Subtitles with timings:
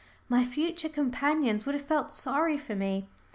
[0.27, 3.07] My future companions would have felt sorry for me.